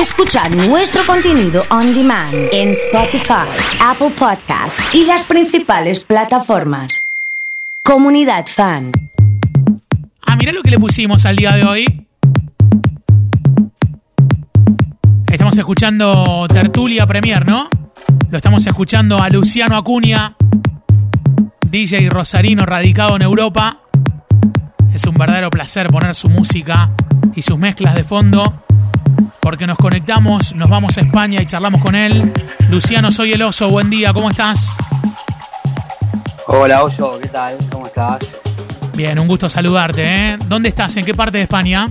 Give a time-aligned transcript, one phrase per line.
[0.00, 3.48] Escuchar nuestro contenido on demand en Spotify,
[3.80, 7.00] Apple Podcast y las principales plataformas.
[7.82, 8.92] Comunidad Fan.
[10.20, 12.06] Ah, mira lo que le pusimos al día de hoy.
[15.32, 17.70] Estamos escuchando Tertulia Premier, ¿no?
[18.30, 20.36] Lo estamos escuchando a Luciano Acuña,
[21.70, 23.80] DJ Rosarino radicado en Europa.
[24.92, 26.90] Es un verdadero placer poner su música
[27.34, 28.65] y sus mezclas de fondo,
[29.46, 32.32] porque nos conectamos, nos vamos a España y charlamos con él.
[32.68, 34.76] Luciano, soy el oso, buen día, ¿cómo estás?
[36.48, 37.56] Hola Oso, ¿qué tal?
[37.70, 38.40] ¿Cómo estás?
[38.94, 40.38] Bien, un gusto saludarte, ¿eh?
[40.48, 40.96] ¿Dónde estás?
[40.96, 41.88] ¿En qué parte de España?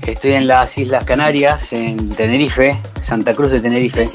[0.00, 4.08] Estoy en las Islas Canarias, en Tenerife, Santa Cruz de Tenerife.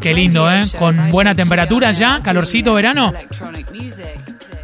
[0.00, 0.64] Qué lindo, ¿eh?
[0.76, 3.12] Con buena temperatura ya, calorcito verano.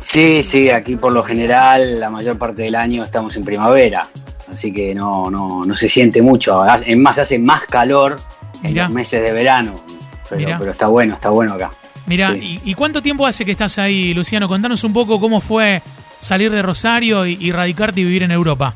[0.01, 4.09] Sí, sí, aquí por lo general la mayor parte del año estamos en primavera,
[4.53, 6.65] así que no, no, no se siente mucho.
[6.67, 8.17] Es más, hace más calor
[8.63, 8.85] en Mirá.
[8.85, 9.81] los meses de verano,
[10.29, 11.71] pero, pero está bueno, está bueno acá.
[12.07, 12.61] Mira, Sí.
[12.65, 14.49] ¿y, y cuánto tiempo hace que estás ahí, Luciano?
[14.49, 15.81] Contanos un poco cómo fue
[16.19, 18.75] salir de Rosario y, y radicarte y vivir en Europa.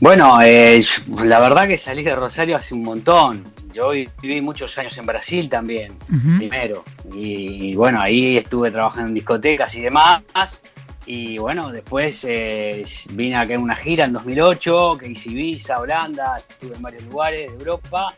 [0.00, 0.82] Bueno, eh,
[1.24, 3.44] la verdad que salí de Rosario hace un montón.
[3.72, 5.92] Yo vi- viví muchos años en Brasil también,
[6.38, 6.84] primero.
[7.14, 10.22] Y, y bueno, ahí estuve trabajando en discotecas y demás.
[11.12, 16.36] Y bueno, después eh, vine acá en una gira en 2008, que hice Ibiza, Holanda,
[16.38, 18.14] estuve en varios lugares de Europa.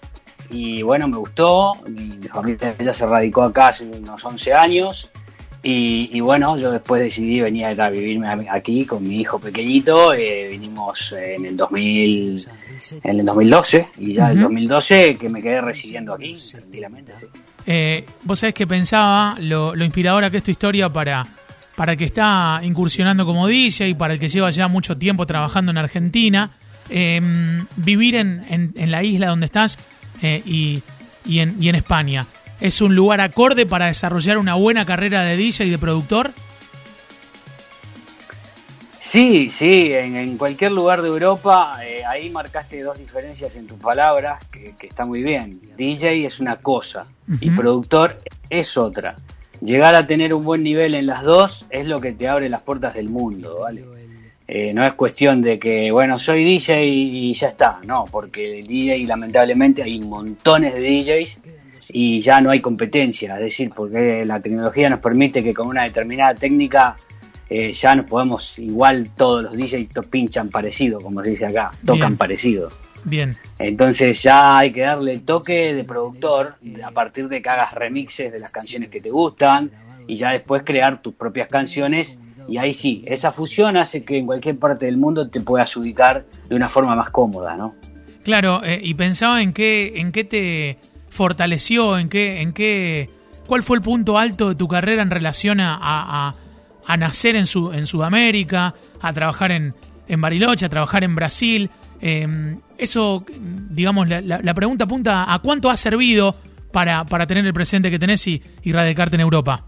[0.51, 1.73] Y bueno, me gustó.
[1.89, 5.09] Mi familia ella se radicó acá hace unos 11 años.
[5.63, 10.13] Y, y bueno, yo después decidí venir a vivirme aquí con mi hijo pequeñito.
[10.13, 12.47] eh, vinimos en el 2000,
[13.05, 14.43] en el 2012 y ya en el Ujú.
[14.49, 17.13] 2012 que me quedé residiendo aquí, tranquilamente.
[17.19, 17.27] sí.
[17.65, 21.25] Eh, vos sabés que pensaba lo, lo inspiradora que es tu historia para,
[21.77, 25.27] para el que está incursionando como DJ y para el que lleva ya mucho tiempo
[25.27, 26.51] trabajando en Argentina.
[26.91, 27.21] Eh,
[27.77, 29.79] vivir en, en- en la isla donde estás
[30.21, 30.83] eh, y,
[31.25, 32.27] y en, y en España.
[32.61, 36.33] ¿Es un lugar acorde para desarrollar una buena carrera de DJ y de productor?
[39.01, 43.79] Sí, sí, en, en cualquier lugar de Europa, eh, ahí marcaste dos diferencias en tus
[43.79, 45.61] palabras, que, que está muy bien.
[45.77, 47.07] DJ es una cosa
[47.41, 49.17] y productor es otra.
[49.65, 52.63] Llegar a tener un buen nivel en las dos es lo que te abre las
[52.63, 53.85] puertas del mundo, ¿vale?
[54.49, 58.67] Eh, no es cuestión de que, bueno, soy DJ y, ya está, no, porque el
[58.67, 61.39] DJ lamentablemente hay montones de DJs
[61.91, 65.85] y ya no hay competencia, es decir, porque la tecnología nos permite que con una
[65.85, 66.97] determinada técnica
[67.49, 72.09] eh, ya nos podemos, igual todos los DJs pinchan parecido, como se dice acá, tocan
[72.09, 72.17] Bien.
[72.17, 72.82] parecido.
[73.05, 73.37] Bien.
[73.59, 76.55] Entonces ya hay que darle el toque de productor
[76.85, 79.71] a partir de que hagas remixes de las canciones que te gustan
[80.07, 82.19] y ya después crear tus propias canciones
[82.49, 86.25] y ahí sí, esa fusión hace que en cualquier parte del mundo te puedas ubicar
[86.49, 87.75] de una forma más cómoda, ¿no?
[88.25, 93.11] Claro, eh, y pensaba en qué, en qué te fortaleció, en qué, en qué,
[93.47, 96.33] cuál fue el punto alto de tu carrera en relación a, a- a-
[96.85, 99.73] a nacer en, su, en Sudamérica, a trabajar en,
[100.09, 101.71] en Bariloche, a trabajar en Brasil.
[102.01, 103.25] Eh, eso,
[103.71, 106.35] digamos, la, la- la pregunta apunta a cuánto ha servido
[106.73, 109.65] para, para tener el presente que tenés y, y radicarte en Europa.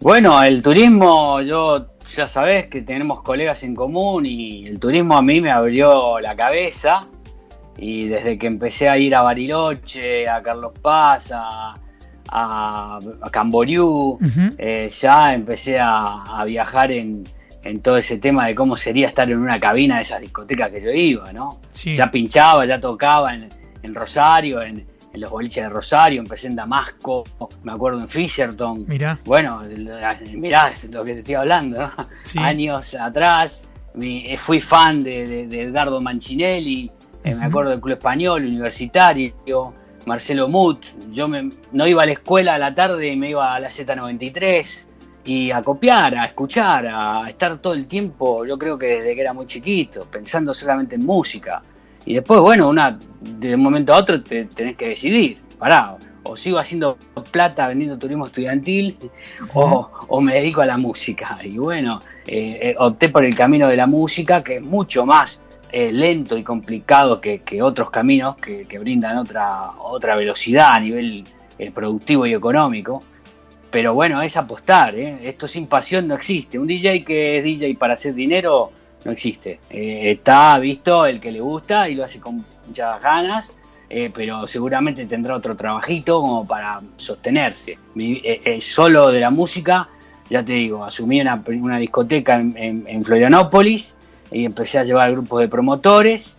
[0.00, 1.86] Bueno, el turismo, yo
[2.16, 6.34] ya sabés que tenemos colegas en común y el turismo a mí me abrió la
[6.34, 7.00] cabeza
[7.76, 11.74] y desde que empecé a ir a Bariloche, a Carlos Paz, a,
[12.30, 14.18] a, a Camboriú,
[14.58, 17.24] eh, ya empecé a, a viajar en,
[17.62, 20.80] en todo ese tema de cómo sería estar en una cabina de esas discotecas que
[20.82, 21.60] yo iba, ¿no?
[21.72, 21.94] Sí.
[21.94, 23.48] Ya pinchaba, ya tocaba en,
[23.82, 27.24] en Rosario, en, en los boliches de Rosario, empecé en Damasco,
[27.62, 28.84] me acuerdo en Fisherton.
[28.88, 29.18] Mirá.
[29.24, 29.60] Bueno,
[30.34, 31.92] mirá lo que te estoy hablando, ¿no?
[32.24, 32.38] Sí.
[32.38, 36.90] años atrás, mi- eh, fui fan de, de- de Edgardo Mancinelli,
[37.24, 39.34] eh, me acuerdo del Club Español, Universitario,
[40.06, 43.52] Marcelo Mut, yo me- no iba a la escuela a la tarde y me iba
[43.54, 44.86] a la Z93
[45.24, 49.20] y a copiar, a escuchar, a estar todo el tiempo, yo creo que desde que
[49.20, 51.62] era muy chiquito, pensando solamente en música.
[52.06, 52.72] Y después, bueno,
[53.20, 56.96] de un momento a otro te tenés que decidir, pará, o sigo haciendo
[57.30, 58.96] plata vendiendo turismo estudiantil
[59.54, 61.38] o, me dedico a la música.
[61.42, 65.40] Y bueno, eh, eh, opté por el camino de la música, que es mucho más
[65.72, 71.24] eh, lento y complicado que, otros caminos que, brindan otra, otra velocidad a nivel
[71.74, 73.02] productivo y económico.
[73.70, 75.18] Pero bueno, es apostar, ¿eh?
[75.22, 76.58] esto sin pasión no existe.
[76.58, 78.72] Un DJ que es DJ para hacer dinero
[79.04, 79.60] no existe.
[79.70, 83.54] Eh, está visto el que le gusta y lo hace con muchas ganas,
[83.88, 87.78] eh, pero seguramente tendrá otro trabajito como para sostenerse.
[88.60, 89.88] Solo de la música,
[90.28, 93.92] ya te digo, asumí una, una discoteca en, en- en Florianópolis
[94.32, 96.32] y empecé a llevar grupos de promotores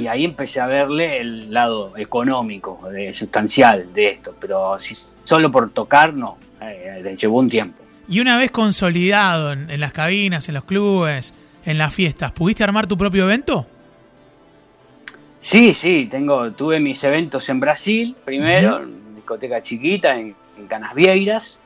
[0.00, 5.50] y ahí empecé a verle el lado económico, de, sustancial de esto, pero si solo
[5.50, 7.82] por tocar no, eh, llevó un tiempo.
[8.08, 12.86] Y una vez consolidado en, las cabinas, en los clubes, en las fiestas, ¿pudiste armar
[12.86, 13.66] tu propio evento?
[15.40, 21.58] Sí, sí, tengo, tuve mis eventos en Brasil primero, en discoteca chiquita, en, en Canasvieiras,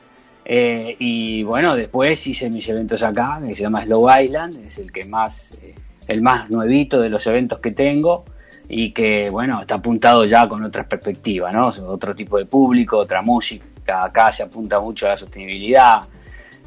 [0.43, 4.91] eh, y bueno, después hice mis eventos acá, que se llama Slow Island, es el
[4.91, 5.75] que más, eh,
[6.07, 8.25] el más nuevito de los eventos que tengo
[8.67, 11.67] y que bueno, está apuntado ya con otras perspectivas, ¿no?
[11.87, 16.01] Otro tipo de público, otra música, acá se apunta mucho a la sostenibilidad.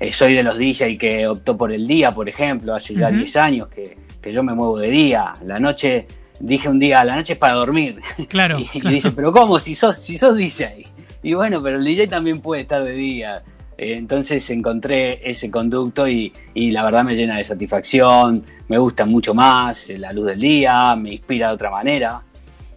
[0.00, 3.36] Eh, soy de los DJ que optó por el día, por ejemplo, hace ya 10
[3.36, 3.96] años que,
[4.32, 5.32] yo me muevo de día.
[5.44, 6.06] La noche,
[6.40, 7.96] dije un día, la noche es para dormir.
[8.28, 8.58] Claro.
[8.58, 9.58] y, dice, pero ¿cómo?
[9.58, 10.84] Si sos, si sos DJ.
[11.22, 13.42] Y bueno, pero el DJ también puede estar de día.
[13.76, 19.34] Eh, entonces encontré ese conducto y, la verdad me llena de satisfacción, me gusta mucho
[19.34, 22.22] más la luz del día, me inspira de otra manera.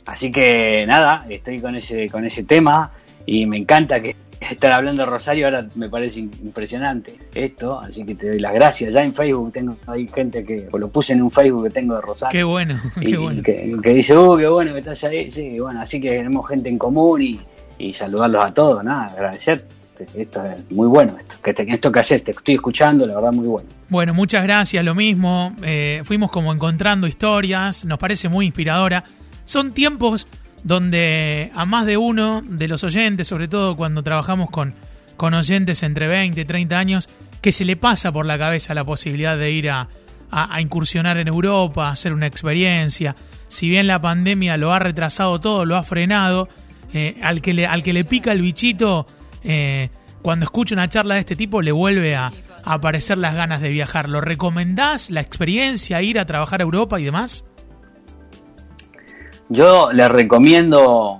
[0.05, 2.91] Así que nada, estoy con ese, con ese tema
[3.25, 8.15] y me encanta que estar hablando de Rosario ahora me parece impresionante esto, así que
[8.15, 8.93] te doy las gracias.
[8.93, 12.01] Ya en Facebook tengo hay gente que lo puse en un Facebook que tengo de
[12.01, 12.31] Rosario.
[12.31, 13.43] Qué bueno, qué bueno.
[13.43, 15.31] Que, dice, uh, qué bueno que estás ahí.
[15.31, 17.39] Sí, bueno, así que tenemos gente en común y,
[17.77, 19.65] y saludarlos a todos, nada, agradecer
[20.15, 23.31] esto es muy bueno, esto que, te, esto que haces, te estoy escuchando, la verdad
[23.31, 23.69] muy bueno.
[23.89, 29.03] Bueno, muchas gracias, lo mismo, eh, fuimos como encontrando historias, nos parece muy inspiradora.
[29.45, 30.27] Son tiempos
[30.67, 34.73] donde a más de uno de los oyentes, sobre todo cuando trabajamos con,
[35.15, 37.09] con oyentes entre 20 y 30 años,
[37.41, 39.87] que se le pasa por la cabeza la posibilidad de ir a,
[40.29, 43.15] a, incursionar en Europa, hacer una experiencia.
[43.47, 46.49] Si bien la pandemia lo ha retrasado todo, lo ha frenado,
[46.93, 49.05] eh, al, que le, al que le pica el bichito
[49.45, 49.89] eh,
[50.21, 52.33] cuando escucha una charla de este tipo le vuelve a,
[52.65, 54.09] aparecer las ganas de viajar.
[54.09, 57.45] ¿Lo recomendás la experiencia, ir a trabajar a Europa y demás?
[59.49, 61.19] Yo les recomiendo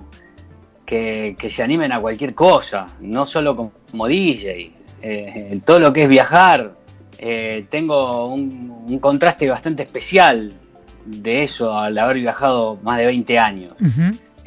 [0.86, 4.72] que, se animen a cualquier cosa, no solo como DJ.
[5.02, 6.74] Eh, todo lo que es viajar,
[7.18, 10.54] eh, tengo un, contraste bastante especial
[11.06, 13.74] de eso al haber viajado más de 20 años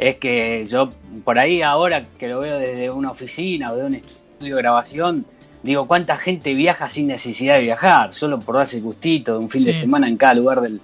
[0.00, 0.88] es que yo
[1.24, 5.26] por ahí ahora que lo veo desde una oficina o de un estudio de grabación,
[5.62, 8.14] digo, ¿cuánta gente viaja sin necesidad de viajar?
[8.14, 10.80] Solo por darse gustito de un fin de semana en cada lugar del...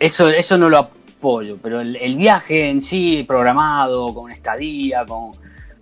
[0.00, 0.90] Eso, eso no lo
[1.22, 5.30] apoyo, pero el, viaje en sí programado, con estadía, con,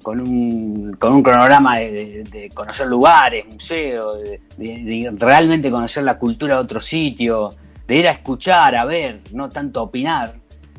[0.03, 4.19] con, un, con un cronograma de, conocer lugares, museos,
[4.59, 7.49] de, realmente conocer la cultura de otro sitio,
[7.89, 10.35] de ir a escuchar, a ver, no tanto a opinar,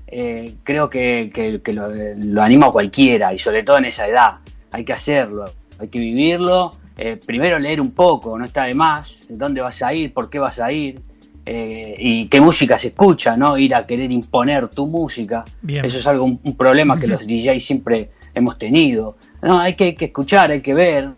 [0.05, 4.35] eh, creo que, lo, animo a cualquiera y sobre todo en esa edad.
[4.71, 5.45] Hay que hacerlo,
[5.79, 6.69] hay que vivirlo.
[6.97, 9.23] Eh, primero leer un poco, no está de más.
[9.27, 10.13] ¿Dónde vas a ir?
[10.13, 11.01] ¿Por qué vas a ir?
[11.45, 13.57] Eh, y qué música se escucha, ¿no?
[13.57, 15.43] Ir a querer imponer tu música.
[15.67, 19.17] Eso es algo, un, problema que los DJs siempre hemos tenido.
[19.41, 21.09] No, hay que, hay que escuchar, hay que ver,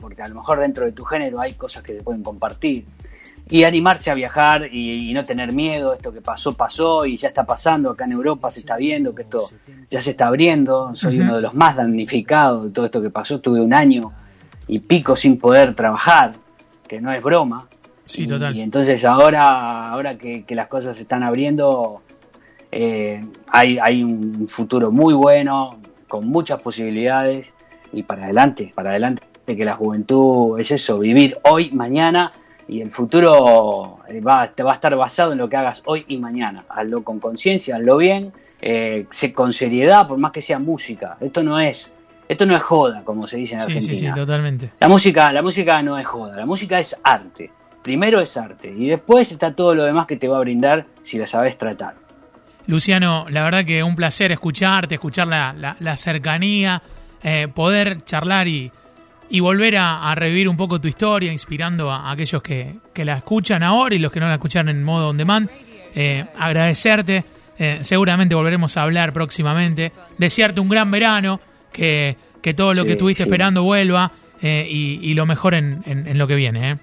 [0.00, 2.84] porque a lo mejor dentro de tu género hay cosas que se pueden compartir
[3.50, 7.44] y animarse a viajar y, no tener miedo, esto que pasó, pasó y ya está
[7.44, 9.50] pasando, acá en Europa se está viendo que esto
[9.90, 13.40] ya se está abriendo, soy uno de los más damnificados de todo esto que pasó,
[13.40, 14.12] tuve un año
[14.66, 16.34] y pico sin poder trabajar,
[16.88, 17.68] que no es broma.
[18.06, 18.56] Sí, total.
[18.56, 22.02] Y, entonces ahora, ahora que, las cosas se están abriendo,
[22.70, 25.78] eh, hay, hay un futuro muy bueno,
[26.08, 27.52] con muchas posibilidades
[27.92, 32.32] y para adelante, para adelante, que la juventud es eso, vivir hoy, mañana
[32.68, 36.04] y el futuro eh, va, te va a estar basado en lo que hagas hoy
[36.08, 36.64] y mañana.
[36.68, 41.16] Hazlo con conciencia, hazlo bien, eh, con seriedad, por más que sea música.
[41.20, 41.92] Esto no es,
[42.28, 43.94] esto no es joda, como se dice en Argentina.
[43.94, 44.70] Sí, sí, totalmente.
[44.80, 47.50] La música, la música no es joda, la música es arte.
[47.84, 51.18] Primero es arte y después está todo lo demás que te va a brindar si
[51.18, 51.94] la sabes tratar.
[52.66, 56.82] Luciano, la verdad que un placer escucharte, escuchar la, la, cercanía,
[57.22, 58.72] eh, poder charlar y,
[59.28, 63.94] y volver a, revivir un poco tu historia, inspirando a, aquellos que, la escuchan ahora
[63.94, 65.50] y los que no la escuchan en modo on demand.
[65.94, 67.24] Eh, agradecerte,
[67.58, 71.40] eh, seguramente volveremos a hablar próximamente, desearte un gran verano,
[71.72, 72.16] que,
[72.56, 75.82] todo lo que estuviste esperando vuelva eh, y, lo mejor en,
[76.18, 76.78] lo que viene.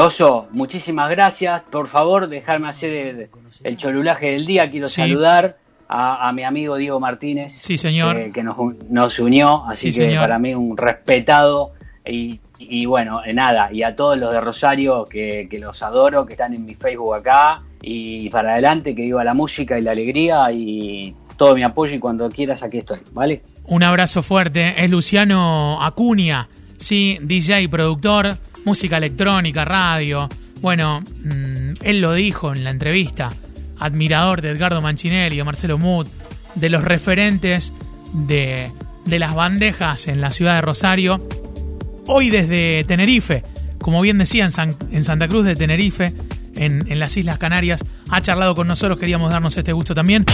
[0.00, 1.62] Oso, muchísimas gracias.
[1.70, 3.28] Por favor, dejarme hacer
[3.64, 4.70] el, cholulaje del día.
[4.70, 5.56] Quiero saludar
[5.88, 8.32] a, mi amigo Diego Martínez, sí, señor.
[8.32, 8.56] que nos,
[8.88, 11.72] nos, unió, así que para mí un respetado
[12.04, 16.34] y, y, bueno, nada, y a todos los de Rosario que, que, los adoro, que
[16.34, 20.50] están en mi Facebook acá, y para adelante, que viva la música y la alegría
[20.52, 23.42] y todo mi apoyo y cuando quieras aquí estoy, ¿vale?
[23.66, 26.48] Un abrazo fuerte, es Luciano Acuña,
[26.78, 28.36] sí, DJ, productor,
[28.66, 30.28] música electrónica, radio,
[30.60, 33.30] Bueno, mm, él lo dijo en la entrevista,
[33.78, 36.08] admirador de Edgardo Mancinelli, de Marcelo Muth,
[36.56, 37.72] de los referentes
[38.12, 38.72] de,
[39.04, 41.24] de las bandejas en la ciudad de Rosario.
[42.06, 43.44] Hoy desde Tenerife,
[43.78, 46.12] como bien decía, en, en Santa Cruz de Tenerife,
[46.56, 50.24] en, en las Islas Canarias, ha charlado con nosotros, queríamos darnos este gusto también.